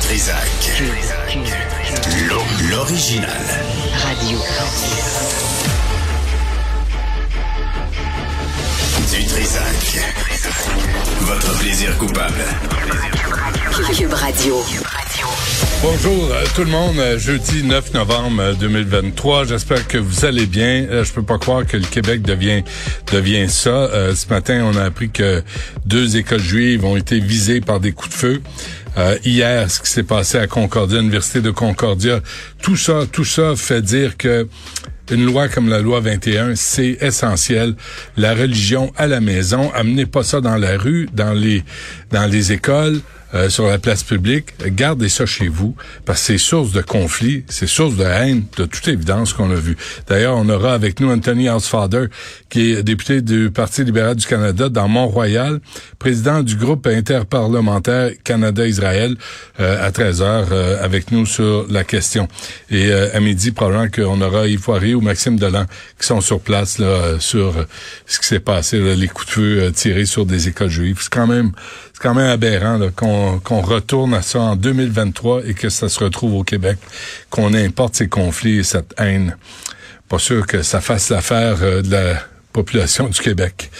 [0.00, 0.36] Trisac.
[2.70, 3.28] L'original.
[4.02, 4.38] Radio.
[9.10, 10.00] Du Trisac.
[11.20, 12.34] Votre plaisir coupable.
[13.96, 14.62] Cube Radio.
[15.82, 19.44] Bonjour euh, tout le monde, Euh, jeudi 9 novembre euh, 2023.
[19.44, 20.86] J'espère que vous allez bien.
[20.90, 22.62] Euh, Je peux pas croire que le Québec devient
[23.12, 23.68] devient ça.
[23.70, 25.42] Euh, ce matin, on a appris que
[25.84, 28.42] deux écoles juives ont été visées par des coups de feu.
[28.96, 32.20] Euh, hier, ce qui s'est passé à Concordia, l'université de Concordia,
[32.62, 34.48] tout ça, tout ça fait dire que
[35.10, 37.74] une loi comme la loi 21, c'est essentiel.
[38.16, 41.62] La religion à la maison, amenez pas ça dans la rue, dans les
[42.10, 43.00] dans les écoles.
[43.34, 47.44] Euh, sur la place publique, gardez ça chez vous, parce que c'est source de conflit,
[47.48, 49.76] c'est source de haine, de toute évidence qu'on a vu.
[50.08, 52.06] D'ailleurs, on aura avec nous Anthony Housefather,
[52.48, 55.60] qui est député du Parti libéral du Canada dans Mont-Royal,
[55.98, 59.16] président du groupe interparlementaire Canada-Israël,
[59.60, 62.28] euh, à 13 heures, euh, avec nous sur la question.
[62.70, 65.66] Et euh, à midi, probablement qu'on aura Yves Poirier ou Maxime Delan
[65.98, 67.54] qui sont sur place là, euh, sur
[68.06, 70.98] ce qui s'est passé, là, les coups de feu tirés sur des écoles juives.
[71.00, 71.52] C'est quand même
[71.94, 76.34] c'est quand même aberrant qu'on retourne à ça en 2023 et que ça se retrouve
[76.34, 76.78] au Québec,
[77.30, 79.36] qu'on importe ces conflits et cette haine.
[80.08, 82.20] Pas sûr que ça fasse l'affaire euh, de la
[82.54, 83.70] population du Québec.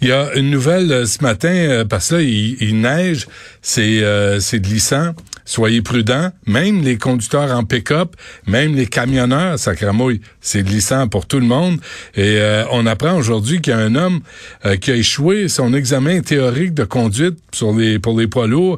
[0.00, 3.26] Il y a une nouvelle euh, ce matin, euh, parce que là, il, il neige,
[3.62, 5.14] c'est euh, c'est glissant.
[5.48, 8.16] Soyez prudents, même les conducteurs en pick-up,
[8.46, 11.80] même les camionneurs, sacramouille, c'est glissant pour tout le monde.
[12.14, 14.20] Et euh, on apprend aujourd'hui qu'il y a un homme
[14.66, 18.76] euh, qui a échoué son examen théorique de conduite sur les pour les poids lourds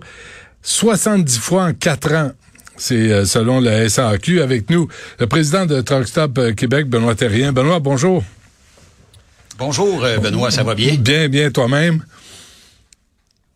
[0.63, 2.31] 70 fois en quatre ans.
[2.77, 4.87] C'est euh, selon la SAQ avec nous,
[5.19, 7.53] le président de Truck Stop Québec, Benoît Terrien.
[7.53, 8.23] Benoît, bonjour.
[9.59, 10.95] Bonjour, Benoît, ça va bien?
[10.95, 12.05] Bien, bien toi-même?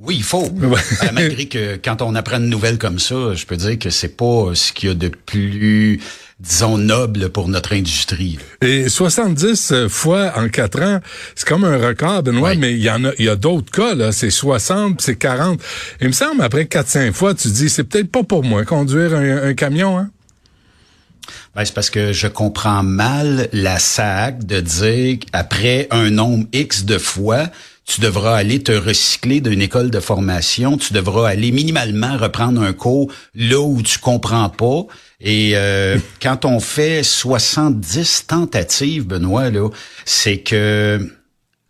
[0.00, 0.44] Oui, il faut.
[0.62, 0.74] Euh,
[1.12, 4.50] malgré que quand on apprend une nouvelle comme ça, je peux dire que c'est pas
[4.54, 6.00] ce qu'il y a de plus,
[6.40, 8.38] disons, noble pour notre industrie.
[8.60, 11.00] Et 70 fois en quatre ans,
[11.36, 12.58] c'est comme un record, Benoît, Oui.
[12.58, 14.10] mais il y en a, il y a d'autres cas, là.
[14.10, 15.60] C'est 60, c'est 40.
[16.00, 19.44] Il me semble, après 4-5 fois, tu dis, c'est peut-être pas pour moi conduire un,
[19.44, 20.10] un camion, hein?
[21.54, 26.84] Ben, c'est parce que je comprends mal la SAC de dire qu'après un nombre X
[26.84, 27.48] de fois,
[27.84, 32.72] tu devras aller te recycler d'une école de formation, tu devras aller minimalement reprendre un
[32.72, 34.86] cours là où tu comprends pas.
[35.20, 39.68] Et euh, quand on fait 70 tentatives, Benoît, là,
[40.04, 41.10] c'est que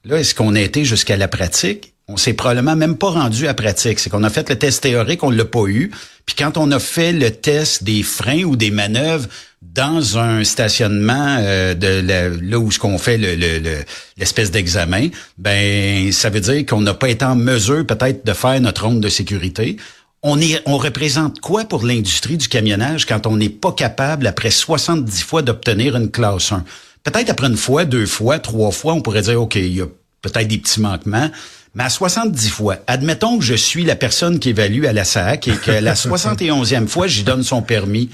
[0.05, 1.95] là, est-ce qu'on a été jusqu'à la pratique?
[2.07, 3.99] On s'est probablement même pas rendu à pratique.
[3.99, 5.91] C'est qu'on a fait le test théorique, on l'a pas eu.
[6.27, 9.29] Puis quand on a fait le test des freins ou des manœuvres
[9.73, 13.85] dans un stationnement euh, de la- là où ce qu'on fait le- le- le-
[14.19, 15.09] l'espèce d'examen,
[15.39, 19.01] ben ça veut dire qu'on n'a pas été en mesure peut-être de faire notre ronde
[19.01, 19.77] de sécurité.
[20.23, 24.51] On est, on représente quoi pour l'industrie du camionnage quand on n'est pas capable après
[24.51, 26.65] 70 fois d'obtenir une classe 1?
[27.03, 29.87] Peut-être après une fois, deux fois, trois fois, on pourrait dire OK, il y a
[30.23, 31.31] peut-être des petits manquements.
[31.75, 35.49] Mais à 70 fois, admettons que je suis la personne qui évalue à la SAC
[35.49, 38.09] et que la 71e fois, j'y donne son permis.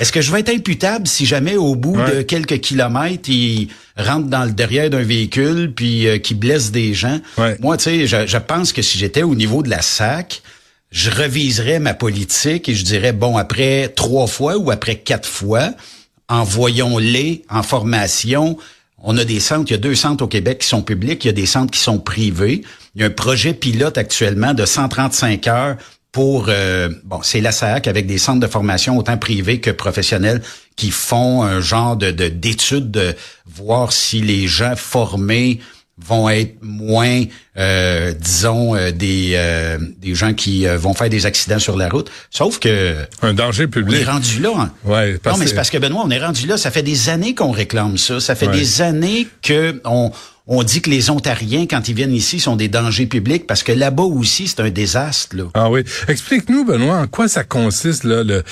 [0.00, 2.16] Est-ce que je vais être imputable si jamais au bout Ouais.
[2.18, 6.94] de quelques kilomètres, il rentre dans le derrière d'un véhicule puis euh, qui blesse des
[6.94, 7.18] gens?
[7.36, 7.56] Ouais.
[7.58, 10.42] Moi, tu sais, je, je pense que si j'étais au niveau de la SAC,
[10.92, 15.70] je reviserais ma politique et je dirais, bon, après trois fois ou après quatre fois,
[16.28, 18.56] envoyons-les en formation.
[19.02, 21.28] On a des centres, il y a deux centres au Québec qui sont publics, il
[21.28, 22.62] y a des centres qui sont privés.
[22.94, 25.76] Il y a un projet pilote actuellement de 135 heures
[26.10, 30.42] pour, euh, bon, c'est la SAC avec des centres de formation autant privés que professionnels
[30.74, 33.14] qui font un genre de de- d'études de,
[33.46, 35.60] voir si les gens formés
[36.06, 37.24] vont être moins,
[37.56, 42.10] euh, disons, euh, des, euh, des gens qui vont faire des accidents sur la route.
[42.30, 42.96] Sauf que...
[43.22, 43.98] Un danger public.
[43.98, 44.52] On est rendu là.
[44.56, 44.70] Hein.
[44.84, 46.56] Ouais, non, mais c'est parce que, Benoît, on est rendu là.
[46.56, 48.20] Ça fait des années qu'on réclame ça.
[48.20, 50.12] Ça fait des années que on,
[50.46, 53.72] on dit que les Ontariens, quand ils viennent ici, sont des dangers publics parce que
[53.72, 55.36] là-bas aussi, c'est un désastre.
[55.36, 55.44] Là.
[55.54, 55.82] Ah oui.
[56.08, 58.42] Explique-nous, Benoît, en quoi ça consiste, là, le,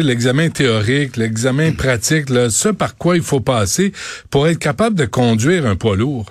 [0.00, 3.92] l'examen théorique, l'examen pratique, là, ce par quoi il faut passer
[4.30, 6.26] pour être capable de conduire un poids lourd?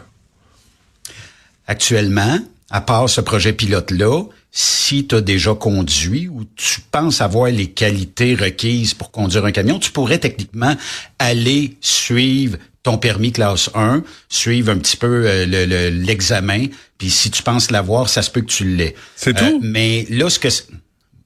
[1.71, 2.38] Actuellement,
[2.69, 7.68] à part ce projet pilote-là, si tu as déjà conduit ou tu penses avoir les
[7.68, 10.75] qualités requises pour conduire un camion, tu pourrais techniquement
[11.18, 16.65] aller suivre ton permis classe 1, suivre un petit peu euh, l'examen,
[16.97, 18.94] puis si tu penses l'avoir, ça se peut que tu l'aies.
[19.15, 19.45] C'est tout?
[19.45, 20.50] Euh, mais là, ce que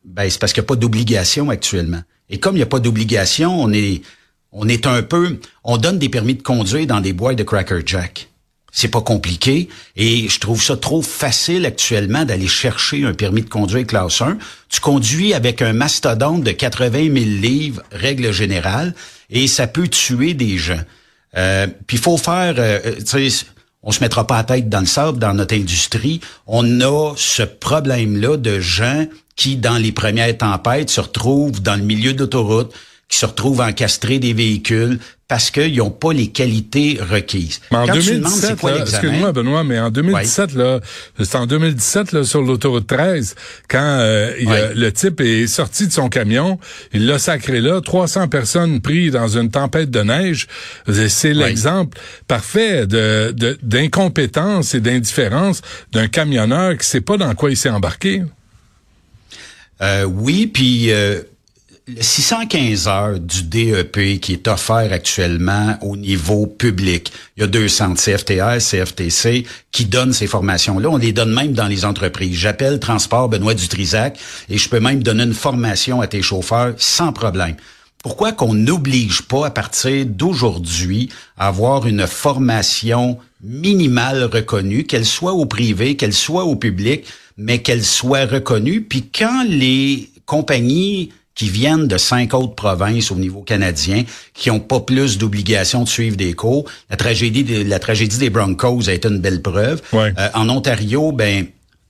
[0.04, 2.04] ben, c'est parce qu'il n'y a pas d'obligation actuellement.
[2.30, 4.04] Et comme il n'y a pas d'obligation, on est
[4.52, 7.80] on est un peu on donne des permis de conduire dans des boîtes de Cracker
[7.84, 8.30] Jack.
[8.78, 13.48] C'est pas compliqué et je trouve ça trop facile actuellement d'aller chercher un permis de
[13.48, 14.38] conduire classe 1.
[14.68, 18.94] Tu conduis avec un mastodonte de 80 000 livres, règle générale,
[19.30, 20.82] et ça peut tuer des gens.
[21.38, 22.80] Euh, puis il faut faire, euh,
[23.16, 23.30] euh,
[23.82, 26.20] on se mettra pas la tête dans le sable dans notre industrie.
[26.46, 29.06] On a ce problème-là de gens
[29.38, 32.74] qui, dans les premières tempêtes, se retrouvent dans le milieu d'autoroute,
[33.08, 37.60] qui se retrouvent encastrés des véhicules parce qu'ils n'ont pas les qualités requises.
[37.72, 40.80] Mais en 2017, excuse-moi Benoît, mais en 2017, là,
[41.20, 43.36] c'est en 2017 là, sur l'autoroute 13,
[43.68, 44.34] quand euh,
[44.76, 46.60] le type est sorti de son camion,
[46.94, 50.48] il l'a sacré là, 300 personnes prises dans une tempête de neige.
[51.08, 53.34] C'est l'exemple parfait de
[53.64, 55.62] d'incompétence et d'indifférence
[55.92, 58.24] d'un camionneur qui sait pas dans quoi il s'est embarqué.
[59.82, 61.22] Euh, oui, puis euh,
[61.88, 67.48] le 615 heures du DEP qui est offert actuellement au niveau public, il y a
[67.48, 70.90] deux centres, CFTR, CFTC, qui donnent ces formations-là.
[70.90, 72.38] On les donne même dans les entreprises.
[72.38, 74.18] J'appelle Transport Benoît Dutrisac
[74.50, 77.56] et je peux même donner une formation à tes chauffeurs sans problème.
[78.02, 85.34] Pourquoi qu'on n'oblige pas à partir d'aujourd'hui à avoir une formation minimale reconnue, qu'elle soit
[85.34, 87.06] au privé, qu'elle soit au public,
[87.38, 93.16] mais qu'elle soit reconnue, puis quand les compagnies qui viennent de cinq autres provinces au
[93.16, 94.04] niveau canadien,
[94.34, 96.66] qui ont pas plus d'obligation de suivre des cours.
[96.90, 99.82] La tragédie, de, la tragédie des Broncos a été une belle preuve.
[99.94, 101.46] Euh, en Ontario, ben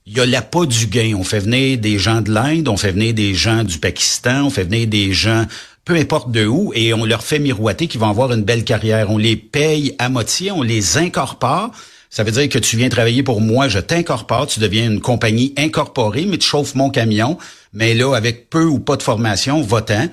[0.06, 1.14] il y a l'appât du gain.
[1.16, 4.50] On fait venir des gens de l'Inde, on fait venir des gens du Pakistan, on
[4.50, 5.46] fait venir des gens
[5.84, 9.08] peu importe de où, et on leur fait miroiter qu'ils vont avoir une belle carrière.
[9.08, 11.70] On les paye à moitié, on les incorpore.
[12.16, 15.52] Ça veut dire que tu viens travailler pour moi, je t'incorpore, tu deviens une compagnie
[15.58, 17.36] incorporée, mais tu chauffes mon camion.
[17.74, 20.08] Mais là, avec peu ou pas de formation, votant,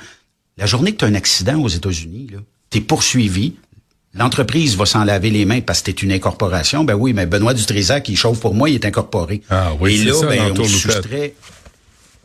[0.57, 2.27] la journée que tu as un accident aux États-Unis,
[2.69, 3.53] tu es poursuivi.
[4.13, 6.83] L'entreprise va s'en laver les mains parce que tu une incorporation.
[6.83, 9.41] Ben oui, mais Benoît Dutrisac, qui chauffe pour moi, il est incorporé.
[9.49, 11.35] Ah oui, Et là, ça, ben, on, se soustrait,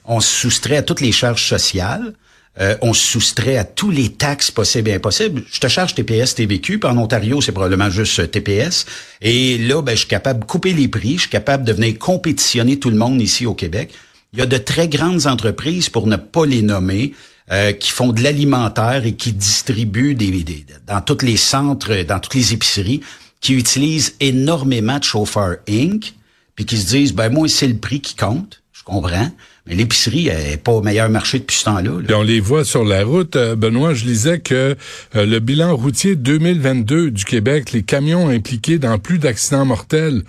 [0.04, 2.14] on se soustrait à toutes les charges sociales.
[2.60, 5.44] Euh, on se soustrait à tous les taxes possibles et impossibles.
[5.50, 8.84] Je te charge TPS, TVQ, puis en Ontario, c'est probablement juste euh, TPS.
[9.22, 11.96] Et là, ben, je suis capable de couper les prix, je suis capable de venir
[11.98, 13.92] compétitionner tout le monde ici au Québec.
[14.32, 17.14] Il y a de très grandes entreprises, pour ne pas les nommer,
[17.50, 22.34] euh, qui font de l'alimentaire et qui distribuent des, dans tous les centres, dans toutes
[22.34, 23.00] les épiceries,
[23.40, 26.12] qui utilisent énormément de chauffeurs Inc.,
[26.56, 29.30] puis qui se disent, ben moi, c'est le prix qui compte, je comprends,
[29.68, 31.90] mais l'épicerie n'est pas au meilleur marché depuis ce temps-là.
[32.16, 33.36] on les voit sur la route.
[33.36, 34.76] Euh, Benoît, je lisais que
[35.14, 40.22] euh, le bilan routier 2022 du Québec, les camions impliqués dans plus d'accidents mortels,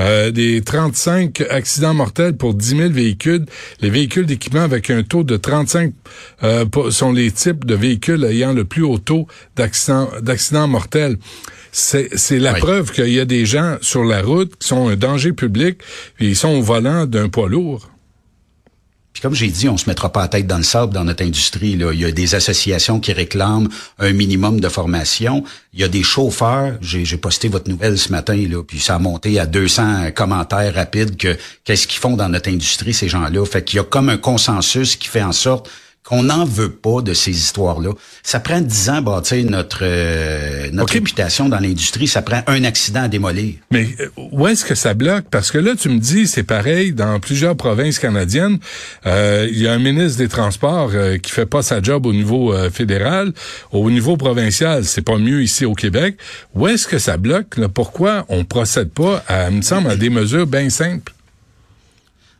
[0.00, 3.46] euh, des 35 accidents mortels pour 10 000 véhicules.
[3.80, 5.94] Les véhicules d'équipement avec un taux de 35
[6.90, 11.16] sont les types de véhicules ayant le plus haut taux d'accidents d'accidents mortels.
[11.72, 15.32] C'est la preuve qu'il y a des gens sur la route qui sont un danger
[15.32, 15.78] public,
[16.16, 17.93] puis ils sont au volant d'un poids lourd.
[19.14, 21.24] Puis comme j'ai dit, on se mettra pas la tête dans le sable dans notre
[21.24, 21.76] industrie.
[21.76, 21.92] Là.
[21.92, 23.68] Il y a des associations qui réclament
[24.00, 25.44] un minimum de formation.
[25.72, 26.74] Il y a des chauffeurs.
[26.80, 31.16] J'ai, posté votre nouvelle ce matin, là, puis ça a monté à 200 commentaires rapides
[31.16, 33.46] que qu'est-ce qu'ils font dans notre industrie, ces gens-là.
[33.46, 35.70] Fait qu'il y a comme un consensus qui fait en sorte
[36.04, 37.92] qu'on n'en veut pas de ces histoires-là.
[38.22, 42.06] Ça prend dix ans à bâtir notre, euh, notre réputation dans l'industrie.
[42.06, 43.54] Ça prend un accident à démolir.
[43.70, 45.24] Mais euh, où est-ce que ça bloque?
[45.30, 48.58] Parce que là, tu me dis, c'est pareil dans plusieurs provinces canadiennes.
[49.06, 50.90] Euh, il y a un ministre des Transports
[51.22, 53.32] qui fait pas sa job au niveau fédéral.
[53.72, 56.16] Au niveau provincial, c'est pas mieux ici au Québec.
[56.54, 57.58] Où est-ce que ça bloque?
[57.72, 61.14] Pourquoi on procède pas, à, me semble, à des mesures bien simples?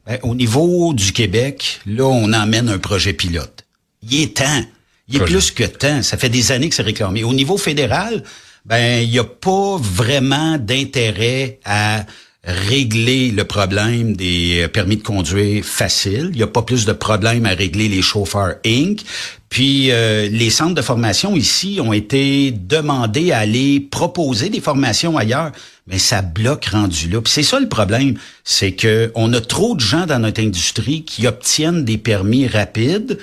[0.06, 3.64] Ben, au niveau du Québec, là, on emmène un projet pilote.
[4.02, 4.64] Il est temps.
[5.08, 6.02] Il est plus que temps.
[6.02, 7.25] Ça fait des années que c'est réclamé.
[7.25, 8.23] Au niveau fédéral,
[8.64, 12.06] ben il n'y a pas vraiment d'intérêt à
[12.45, 16.29] régler le problème des euh, permis de conduire facile.
[16.33, 19.01] Il n'y a pas plus de problème à régler les chauffeurs Inc.
[19.49, 25.17] Puis euh, les centres de formation ici ont été demandés à aller proposer des formations
[25.17, 25.53] ailleurs,
[25.87, 27.21] mais ça bloque rendu là.
[27.21, 31.05] Puis c'est ça le problème, c'est que on a trop de gens dans notre industrie
[31.05, 33.19] qui obtiennent des permis rapides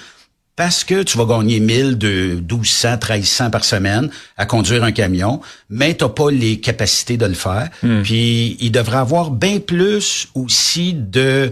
[0.62, 5.42] parce que tu vas gagner 1000, de 1200, 1300 par semaine à conduire un camion,
[5.72, 7.68] mais tu pas les capacités de le faire.
[8.04, 11.52] Puis il devrait avoir bien plus aussi de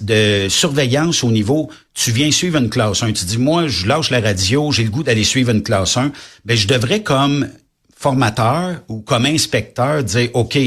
[0.00, 4.10] de surveillance au niveau tu viens suivre une classe 1 tu dis moi je lâche
[4.10, 6.12] la radio j'ai le goût d'aller suivre une classe 1
[6.44, 7.48] mais je devrais comme
[7.96, 10.58] formateur ou comme inspecteur dire OK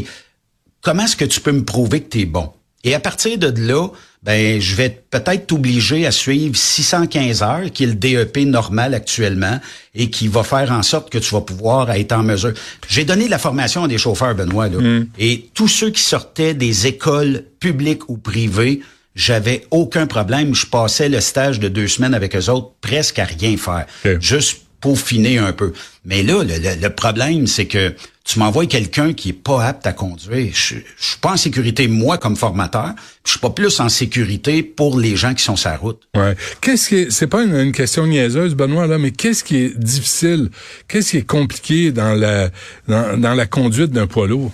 [0.82, 2.54] comment est-ce que tu peux me prouver que tu es bon?
[2.84, 3.90] Et à partir de là
[4.24, 9.60] ben je vais peut-être t'obliger à suivre 615 heures, qui est le DEP normal actuellement,
[9.94, 12.53] et qui va faire en sorte que tu vas pouvoir être en mesure.
[12.88, 16.53] J'ai donné de la formation à des chauffeurs, Benoît, là, et tous ceux qui sortaient
[16.53, 18.82] des écoles publiques ou privées,
[19.15, 20.56] j'avais aucun problème.
[20.56, 23.86] Je passais le stage de deux semaines avec eux autres presque à rien faire.
[24.06, 24.22] Ok.
[24.22, 25.74] Juste peaufiner un peu.
[26.06, 30.53] Mais là, le problème, c'est que tu m'envoies quelqu'un qui est pas apte à conduire.
[30.53, 32.94] Je, je suis pas en sécurité, moi, comme formateur.
[33.25, 36.01] Je suis pas plus en sécurité pour les gens qui sont sur la route.
[36.15, 36.36] Ouais.
[36.62, 39.77] Qu'est-ce qui est, c'est pas une, une question niaiseuse, Benoît, là, mais qu'est-ce qui est
[39.77, 40.50] difficile,
[40.88, 42.50] qu'est-ce qui est compliqué dans la,
[42.88, 44.51] dans, dans la conduite d'un poids lourd?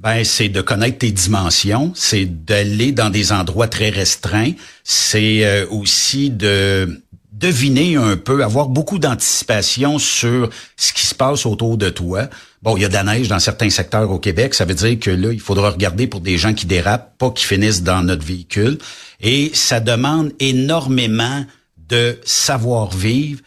[0.00, 5.66] Ben, c'est de connaître tes dimensions, c'est d'aller dans des endroits très restreints, c'est euh,
[5.70, 7.00] aussi de
[7.38, 12.28] deviner un peu, avoir beaucoup d'anticipation sur ce qui se passe autour de toi.
[12.62, 14.98] Bon, il y a de la neige dans certains secteurs au Québec, ça veut dire
[14.98, 18.24] que là, il faudra regarder pour des gens qui dérapent, pas qui finissent dans notre
[18.24, 18.78] véhicule.
[19.20, 21.44] Et ça demande énormément
[21.88, 23.40] de savoir-vivre.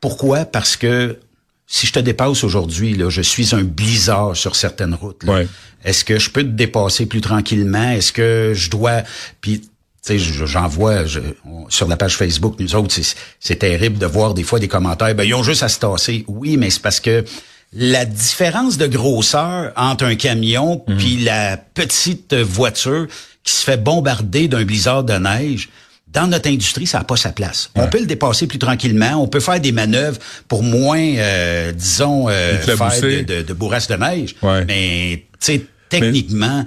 [0.00, 0.44] Pourquoi?
[0.44, 1.18] Parce que
[1.66, 5.24] si je te dépasse aujourd'hui, là, je suis un blizzard sur certaines routes.
[5.24, 5.48] Ouais.
[5.84, 7.90] Est-ce que je peux te dépasser plus tranquillement?
[7.90, 9.02] Est-ce que je dois...
[9.40, 9.62] Puis,
[10.04, 13.16] tu sais, je- j'en vois je- on- sur la page Facebook, nous autres, c'est-
[13.56, 15.14] terrible de voir des fois des commentaires.
[15.14, 16.24] Ben, ils ont juste à se tasser.
[16.28, 17.24] Oui, mais c'est parce que
[17.72, 23.06] la différence de grosseur entre un camion puis la petite voiture
[23.44, 25.68] qui se fait bombarder d'un blizzard de neige,
[26.08, 27.70] dans notre industrie, ça n'a pas sa place.
[27.76, 29.22] On peut le dépasser plus tranquillement.
[29.22, 33.52] On peut faire des manœuvres pour moins, euh, disons, euh, faire de, de, de
[33.86, 34.34] de neige.
[34.42, 34.64] Ouais.
[34.64, 36.64] Mais, tu sais, techniquement,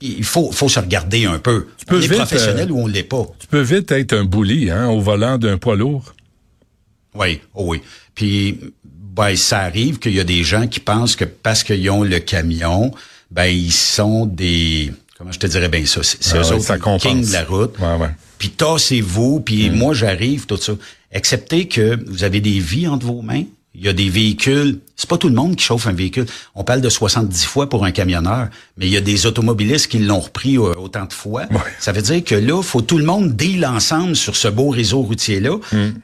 [0.00, 1.66] il faut, faut se regarder un peu.
[1.86, 3.26] peux on est vite, professionnel euh, ou on l'est pas.
[3.38, 6.14] Tu peux vite être un bully, hein, au volant d'un poids lourd.
[7.14, 7.80] Oui, oh oui.
[8.14, 12.02] Puis, ben, ça arrive qu'il y a des gens qui pensent que parce qu'ils ont
[12.02, 12.92] le camion,
[13.30, 14.92] ben, ils sont des...
[15.18, 16.00] Comment je te dirais bien ça?
[16.02, 17.78] C'est Ah eux autres ça kings de la route.
[17.78, 18.10] Ouais, ouais.
[18.38, 20.72] Puis tassez-vous, puis moi, j'arrive, tout ça.
[21.14, 23.44] Acceptez que vous avez des vies entre vos mains.
[23.74, 24.80] Il y a des véhicules.
[24.96, 26.26] C'est pas tout le monde qui chauffe un véhicule.
[26.54, 29.98] On parle de 70 fois pour un camionneur, mais il y a des automobilistes qui
[29.98, 31.42] l'ont repris euh, autant de fois.
[31.50, 31.58] Ouais.
[31.80, 35.00] Ça veut dire que là, faut tout le monde deal ensemble sur ce beau réseau
[35.00, 35.56] routier-là,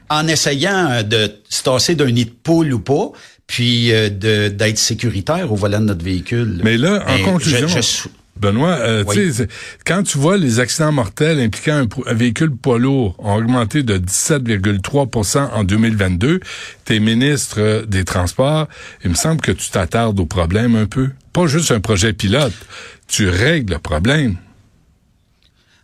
[0.09, 3.11] en essayant euh, de se tasser d'un nid de poule ou pas,
[3.45, 6.61] puis euh, de- d'être sécuritaire au volant de notre véhicule.
[6.63, 8.09] Mais là, en Ben, conclusion, je- je-
[8.39, 9.15] Benoît, euh, Oui.
[9.15, 9.49] tu sais, c'est-
[9.85, 15.49] quand tu vois les accidents mortels impliquant un véhicule poids lourd ont augmenté de 17,3%
[15.53, 16.39] en 2022,
[16.85, 18.67] t'es ministre euh, des Transports,
[19.03, 21.09] il me semble que tu t'attardes au problème un peu.
[21.33, 22.53] Pas juste un projet pilote,
[23.07, 24.37] tu règles le problème.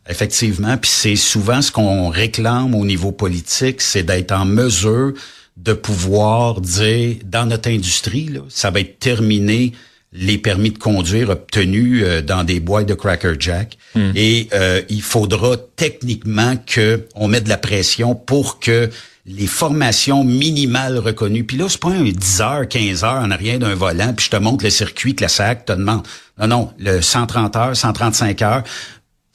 [0.07, 5.13] Effectivement, puis c'est souvent ce qu'on réclame au niveau politique, c'est d'être en mesure
[5.57, 9.71] de pouvoir dire dans notre industrie, là, ça va être terminé
[10.17, 13.77] les permis de conduire obtenus euh, dans des boîtes de Cracker Jack
[14.15, 18.89] et euh, il faudra techniquement que on mette de la pression pour que
[19.25, 21.43] les formations minimales reconnues.
[21.43, 24.31] Puis là, c'est pas un 10 heures, 15 heures en arrière d'un volant, puis je
[24.31, 26.03] te montre le circuit que la SAC te demande.
[26.39, 28.63] Non, non, le 130 heures, 135 heures,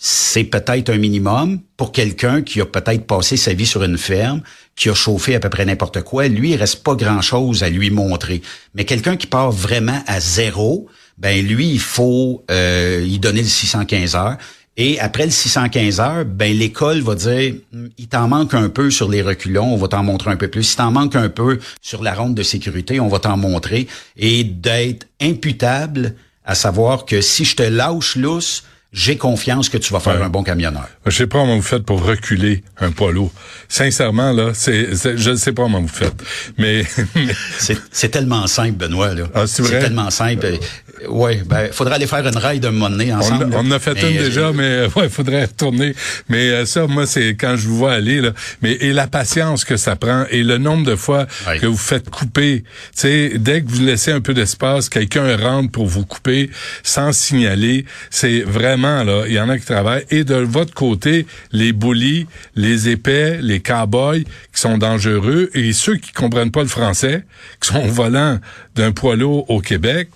[0.03, 4.41] c'est peut-être un minimum pour quelqu'un qui a peut-être passé sa vie sur une ferme,
[4.75, 6.27] qui a chauffé à peu près n'importe quoi.
[6.27, 8.41] Lui, il reste pas grand-chose à lui montrer.
[8.75, 10.89] Mais quelqu'un qui part vraiment à zéro,
[11.19, 14.39] ben lui, il faut euh, y donner le 615 heures.
[14.79, 17.57] Et après le 615 heures, ben l'école va dire,
[17.99, 20.73] il t'en manque un peu sur les reculons, on va t'en montrer un peu plus.
[20.73, 23.87] Il t'en manque un peu sur la ronde de sécurité, on va t'en montrer.
[24.17, 26.15] Et d'être imputable,
[26.47, 30.25] à savoir que si je te lâche lousse, j'ai confiance que tu vas faire Ouais.
[30.25, 30.89] un bon camionneur.
[31.07, 33.33] Je sais pas comment vous faites pour reculer un poids lourd.
[33.69, 36.21] Sincèrement, là, c'est, c'est- je ne sais pas comment vous faites.
[36.59, 37.33] Mais, mais
[37.93, 39.15] C'est tellement simple, Benoît.
[39.15, 39.25] Là.
[39.35, 39.79] Ah, c'est vrai?
[39.81, 40.59] tellement simple.
[41.09, 43.49] Oui, ben, faudrait aller faire une ride un moment donné ensemble.
[43.53, 45.95] On, on en a fait Mais, une euh, déjà, mais ouais, faudrait retourner.
[46.29, 48.33] Mais euh, ça, moi, c'est quand je vous vois aller, là.
[48.63, 51.59] Mais et la patience que ça prend et le nombre de fois Oui.
[51.59, 52.63] que vous faites couper.
[52.63, 56.51] Tu sais, dès que vous laissez un peu d'espace, quelqu'un rentre pour vous couper
[56.83, 57.85] sans signaler.
[58.11, 60.05] C'est vraiment là, il y en a qui travaillent.
[60.11, 62.27] Et de votre côté, les bullies,
[62.57, 67.25] les épais, les cowboys qui sont dangereux et ceux qui comprennent pas le français,
[67.61, 68.39] qui sont au volant
[68.75, 70.09] d'un poids lourd au Québec.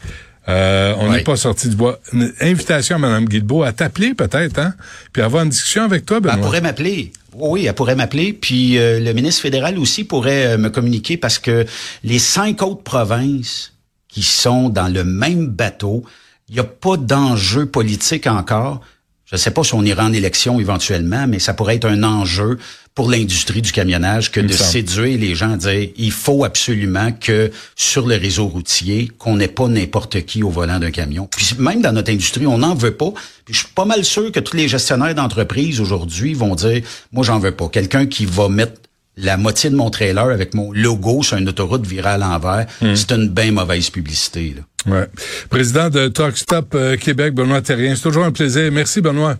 [0.48, 1.22] Euh, on n'est Oui.
[1.24, 1.98] pas sorti du bois.
[2.12, 4.74] Une invitation à Mme Guilbeault à t'appeler peut-être, hein?
[5.12, 6.36] Puis avoir une discussion avec toi, Elle Benoît.
[6.38, 7.12] pourrait m'appeler.
[7.32, 8.32] Oui, elle pourrait m'appeler.
[8.34, 11.64] Puis euh, le ministre fédéral aussi pourrait euh, me communiquer parce que
[12.02, 13.72] les cinq autres provinces
[14.08, 16.04] qui sont dans le même bateau,
[16.48, 18.80] il n'y a pas d'enjeu politique encore.
[19.26, 22.02] Je ne sais pas si on ira en élection éventuellement, mais ça pourrait être un
[22.02, 22.59] enjeu
[22.95, 27.50] pour l'industrie du camionnage que de séduire les gens à dire il faut absolument que
[27.75, 31.26] sur le réseau routier, qu'on n'ait pas n'importe qui au volant d'un camion.
[31.35, 33.12] Puis même dans notre industrie, on n'en veut pas.
[33.45, 37.25] Puis je suis pas mal sûr que tous les gestionnaires d'entreprise aujourd'hui vont dire moi
[37.25, 37.69] j'en veux pas.
[37.69, 38.81] Quelqu'un qui va mettre
[39.16, 43.12] la moitié de mon trailer avec mon logo sur une autoroute virée à l'envers, c'est
[43.12, 44.56] une bien mauvaise publicité.
[44.56, 44.62] Là.
[44.92, 45.06] Ouais.
[45.49, 47.94] Président de Talk Stop euh, Québec, Benoît Terrien.
[47.94, 48.71] C'est toujours un plaisir.
[48.73, 49.37] Merci, Benoît.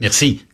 [0.00, 0.44] Merci.